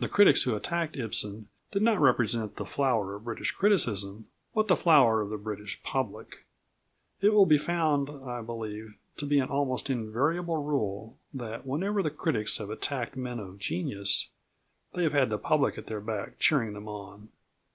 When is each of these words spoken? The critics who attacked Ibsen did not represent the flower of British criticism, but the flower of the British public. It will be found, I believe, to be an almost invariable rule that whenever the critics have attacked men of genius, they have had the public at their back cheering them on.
The 0.00 0.08
critics 0.10 0.42
who 0.42 0.54
attacked 0.54 0.98
Ibsen 0.98 1.48
did 1.72 1.80
not 1.80 1.98
represent 1.98 2.56
the 2.56 2.66
flower 2.66 3.14
of 3.14 3.24
British 3.24 3.52
criticism, 3.52 4.26
but 4.54 4.68
the 4.68 4.76
flower 4.76 5.22
of 5.22 5.30
the 5.30 5.38
British 5.38 5.82
public. 5.82 6.44
It 7.22 7.30
will 7.32 7.46
be 7.46 7.56
found, 7.56 8.10
I 8.10 8.42
believe, 8.42 8.96
to 9.16 9.24
be 9.24 9.38
an 9.38 9.48
almost 9.48 9.88
invariable 9.88 10.58
rule 10.62 11.16
that 11.32 11.64
whenever 11.66 12.02
the 12.02 12.10
critics 12.10 12.58
have 12.58 12.68
attacked 12.68 13.16
men 13.16 13.38
of 13.38 13.58
genius, 13.58 14.28
they 14.92 15.04
have 15.04 15.14
had 15.14 15.30
the 15.30 15.38
public 15.38 15.78
at 15.78 15.86
their 15.86 16.02
back 16.02 16.38
cheering 16.38 16.74
them 16.74 16.86
on. 16.86 17.30